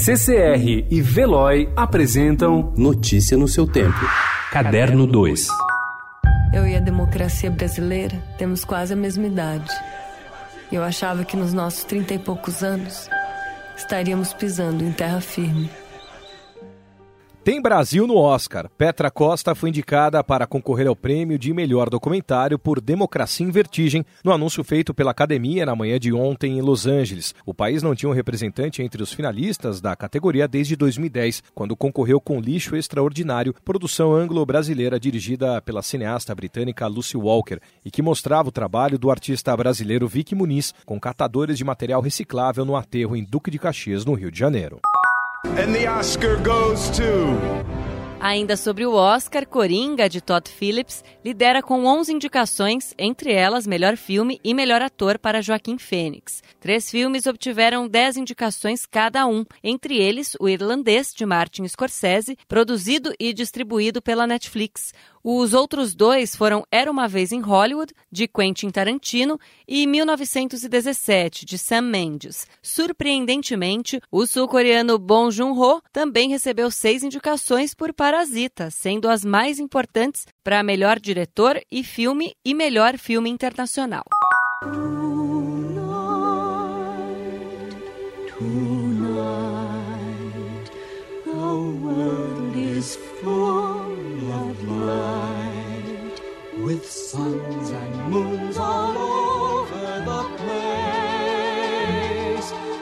CCR 0.00 0.86
e 0.88 1.02
Veloy 1.02 1.68
apresentam 1.74 2.72
Notícia 2.76 3.36
no 3.36 3.48
seu 3.48 3.66
tempo. 3.66 3.98
Caderno 4.52 5.08
2. 5.08 5.48
Eu 6.54 6.68
e 6.68 6.76
a 6.76 6.80
democracia 6.80 7.50
brasileira 7.50 8.16
temos 8.38 8.64
quase 8.64 8.92
a 8.92 8.96
mesma 8.96 9.26
idade. 9.26 9.68
Eu 10.70 10.84
achava 10.84 11.24
que 11.24 11.36
nos 11.36 11.52
nossos 11.52 11.82
trinta 11.82 12.14
e 12.14 12.18
poucos 12.18 12.62
anos 12.62 13.10
estaríamos 13.76 14.32
pisando 14.32 14.84
em 14.84 14.92
terra 14.92 15.20
firme. 15.20 15.68
Tem 17.48 17.62
Brasil 17.62 18.06
no 18.06 18.18
Oscar. 18.18 18.68
Petra 18.76 19.10
Costa 19.10 19.54
foi 19.54 19.70
indicada 19.70 20.22
para 20.22 20.46
concorrer 20.46 20.86
ao 20.86 20.94
prêmio 20.94 21.38
de 21.38 21.54
melhor 21.54 21.88
documentário 21.88 22.58
por 22.58 22.78
Democracia 22.78 23.46
em 23.46 23.50
Vertigem, 23.50 24.04
no 24.22 24.32
anúncio 24.32 24.62
feito 24.62 24.92
pela 24.92 25.12
Academia 25.12 25.64
na 25.64 25.74
manhã 25.74 25.98
de 25.98 26.12
ontem 26.12 26.58
em 26.58 26.60
Los 26.60 26.86
Angeles. 26.86 27.34
O 27.46 27.54
país 27.54 27.82
não 27.82 27.94
tinha 27.94 28.10
um 28.10 28.12
representante 28.12 28.82
entre 28.82 29.02
os 29.02 29.14
finalistas 29.14 29.80
da 29.80 29.96
categoria 29.96 30.46
desde 30.46 30.76
2010, 30.76 31.42
quando 31.54 31.74
concorreu 31.74 32.20
com 32.20 32.38
Lixo 32.38 32.76
Extraordinário, 32.76 33.54
produção 33.64 34.14
anglo-brasileira 34.14 35.00
dirigida 35.00 35.62
pela 35.62 35.80
cineasta 35.80 36.34
britânica 36.34 36.86
Lucy 36.86 37.16
Walker, 37.16 37.60
e 37.82 37.90
que 37.90 38.02
mostrava 38.02 38.50
o 38.50 38.52
trabalho 38.52 38.98
do 38.98 39.10
artista 39.10 39.56
brasileiro 39.56 40.06
Vicky 40.06 40.34
Muniz 40.34 40.74
com 40.84 41.00
catadores 41.00 41.56
de 41.56 41.64
material 41.64 42.02
reciclável 42.02 42.66
no 42.66 42.76
aterro 42.76 43.16
em 43.16 43.24
Duque 43.24 43.50
de 43.50 43.58
Caxias, 43.58 44.04
no 44.04 44.12
Rio 44.12 44.30
de 44.30 44.38
Janeiro. 44.38 44.78
And 45.44 45.72
the 45.74 45.86
Oscar 45.86 46.36
goes 46.38 46.90
to. 46.90 47.77
Ainda 48.20 48.56
sobre 48.56 48.84
o 48.84 48.94
Oscar, 48.94 49.46
Coringa, 49.46 50.08
de 50.08 50.20
Todd 50.20 50.50
Phillips, 50.50 51.04
lidera 51.24 51.62
com 51.62 51.84
11 51.84 52.12
indicações, 52.12 52.92
entre 52.98 53.32
elas 53.32 53.64
melhor 53.64 53.96
filme 53.96 54.40
e 54.42 54.52
melhor 54.52 54.82
ator 54.82 55.20
para 55.20 55.40
Joaquim 55.40 55.78
Fênix. 55.78 56.42
Três 56.58 56.90
filmes 56.90 57.26
obtiveram 57.26 57.86
10 57.86 58.16
indicações 58.16 58.84
cada 58.84 59.24
um, 59.24 59.44
entre 59.62 59.96
eles 59.96 60.36
o 60.40 60.48
irlandês, 60.48 61.14
de 61.14 61.24
Martin 61.24 61.66
Scorsese, 61.68 62.36
produzido 62.48 63.12
e 63.20 63.32
distribuído 63.32 64.02
pela 64.02 64.26
Netflix. 64.26 64.92
Os 65.22 65.52
outros 65.52 65.94
dois 65.94 66.34
foram 66.34 66.64
Era 66.70 66.90
uma 66.90 67.06
Vez 67.06 67.32
em 67.32 67.40
Hollywood, 67.40 67.92
de 68.10 68.26
Quentin 68.26 68.70
Tarantino, 68.70 69.38
e 69.66 69.86
1917, 69.86 71.44
de 71.44 71.58
Sam 71.58 71.82
Mendes. 71.82 72.46
Surpreendentemente, 72.62 74.00
o 74.10 74.26
sul-coreano 74.26 74.98
Bong 74.98 75.30
Joon-ho 75.30 75.82
também 75.92 76.30
recebeu 76.30 76.70
seis 76.70 77.02
indicações 77.02 77.74
por 77.74 77.92
Parasita, 78.08 78.70
sendo 78.70 79.06
as 79.06 79.22
mais 79.22 79.58
importantes 79.58 80.26
para 80.42 80.62
melhor 80.62 80.98
diretor 80.98 81.60
e 81.70 81.84
filme 81.84 82.34
e 82.42 82.54
melhor 82.54 82.96
filme 82.96 83.28
internacional. 83.28 84.02
With 96.64 96.84
suns 96.86 97.70
and 97.70 98.10
moons 98.10 98.56
all 98.56 98.96
over 98.96 100.00
the 100.08 100.22
place. 100.38 101.28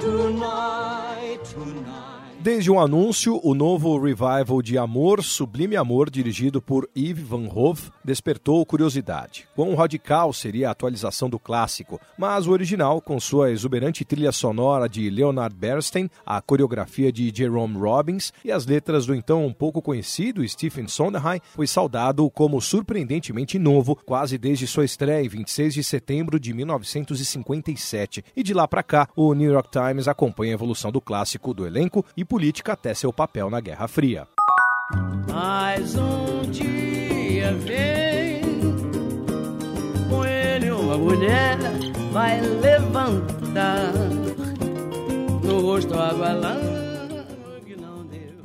Tonight, 0.00 1.44
tonight. 1.44 2.21
Desde 2.42 2.72
um 2.72 2.80
anúncio, 2.80 3.40
o 3.44 3.54
novo 3.54 3.96
revival 3.96 4.60
de 4.60 4.76
Amor, 4.76 5.22
Sublime 5.22 5.76
Amor, 5.76 6.10
dirigido 6.10 6.60
por 6.60 6.90
Yves 6.96 7.24
Van 7.24 7.48
Hove, 7.48 7.92
despertou 8.04 8.66
curiosidade. 8.66 9.46
Quão 9.54 9.76
radical 9.76 10.32
seria 10.32 10.66
a 10.66 10.72
atualização 10.72 11.30
do 11.30 11.38
clássico, 11.38 12.00
mas 12.18 12.48
o 12.48 12.50
original, 12.50 13.00
com 13.00 13.20
sua 13.20 13.52
exuberante 13.52 14.04
trilha 14.04 14.32
sonora 14.32 14.88
de 14.88 15.08
Leonard 15.08 15.54
Bernstein, 15.54 16.10
a 16.26 16.42
coreografia 16.42 17.12
de 17.12 17.32
Jerome 17.32 17.78
Robbins 17.78 18.32
e 18.44 18.50
as 18.50 18.66
letras 18.66 19.06
do 19.06 19.14
então 19.14 19.46
um 19.46 19.52
pouco 19.52 19.80
conhecido 19.80 20.46
Stephen 20.48 20.88
Sondheim, 20.88 21.40
foi 21.54 21.68
saudado 21.68 22.28
como 22.28 22.60
surpreendentemente 22.60 23.56
novo 23.56 23.94
quase 24.04 24.36
desde 24.36 24.66
sua 24.66 24.84
estreia 24.84 25.24
em 25.24 25.28
26 25.28 25.74
de 25.74 25.84
setembro 25.84 26.40
de 26.40 26.52
1957. 26.52 28.24
E 28.34 28.42
de 28.42 28.52
lá 28.52 28.66
para 28.66 28.82
cá, 28.82 29.08
o 29.14 29.32
New 29.32 29.52
York 29.52 29.70
Times 29.70 30.08
acompanha 30.08 30.54
a 30.54 30.54
evolução 30.54 30.90
do 30.90 31.00
clássico 31.00 31.54
do 31.54 31.64
elenco 31.64 32.04
e 32.16 32.31
política 32.32 32.72
até 32.72 32.94
seu 32.94 33.12
papel 33.12 33.50
na 33.50 33.60
Guerra 33.60 33.86
Fria. 33.86 34.26
Mais 35.30 35.94
um 35.96 36.50
dia 36.50 37.52
vem, 37.52 38.40
com 40.08 40.24
ele 40.24 40.70
uma 40.70 40.96
mulher 40.96 41.58
vai 42.10 42.40
levantar 42.40 43.92
no 45.44 45.60
rosto 45.60 45.92
água 45.92 46.40
que 47.66 47.76
não 47.76 48.06
deu 48.06 48.40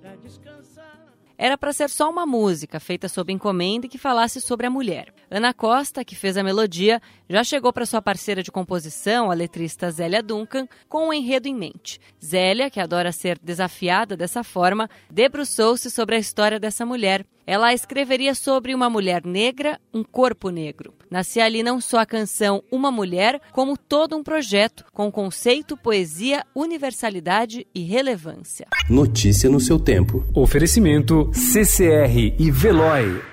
pra 0.00 0.16
descansar. 0.16 0.98
Era 1.38 1.56
para 1.56 1.72
ser 1.72 1.88
só 1.88 2.10
uma 2.10 2.26
música 2.26 2.80
feita 2.80 3.08
sob 3.08 3.32
encomenda 3.32 3.86
e 3.86 3.88
que 3.88 3.96
falasse 3.96 4.40
sobre 4.40 4.66
a 4.66 4.70
mulher. 4.70 5.19
Ana 5.30 5.54
Costa, 5.54 6.04
que 6.04 6.16
fez 6.16 6.36
a 6.36 6.42
melodia, 6.42 7.00
já 7.28 7.44
chegou 7.44 7.72
para 7.72 7.86
sua 7.86 8.02
parceira 8.02 8.42
de 8.42 8.50
composição, 8.50 9.30
a 9.30 9.34
letrista 9.34 9.88
Zélia 9.88 10.20
Duncan, 10.22 10.66
com 10.88 11.04
o 11.04 11.08
um 11.10 11.12
enredo 11.12 11.46
em 11.46 11.54
mente. 11.54 12.00
Zélia, 12.22 12.68
que 12.68 12.80
adora 12.80 13.12
ser 13.12 13.38
desafiada 13.38 14.16
dessa 14.16 14.42
forma, 14.42 14.90
debruçou-se 15.08 15.88
sobre 15.88 16.16
a 16.16 16.18
história 16.18 16.58
dessa 16.58 16.84
mulher. 16.84 17.24
Ela 17.46 17.72
escreveria 17.72 18.34
sobre 18.34 18.74
uma 18.74 18.90
mulher 18.90 19.24
negra, 19.24 19.80
um 19.94 20.02
corpo 20.02 20.50
negro. 20.50 20.92
Nascia 21.10 21.44
ali 21.44 21.62
não 21.62 21.80
só 21.80 21.98
a 21.98 22.06
canção 22.06 22.62
Uma 22.70 22.90
Mulher, 22.92 23.40
como 23.52 23.76
todo 23.76 24.16
um 24.16 24.22
projeto 24.22 24.84
com 24.92 25.10
conceito, 25.10 25.76
poesia, 25.76 26.44
universalidade 26.54 27.66
e 27.74 27.82
relevância. 27.82 28.66
Notícia 28.88 29.50
no 29.50 29.60
seu 29.60 29.78
tempo. 29.78 30.24
Oferecimento 30.34 31.30
CCR 31.32 32.34
e 32.38 32.50
Veloy. 32.50 33.29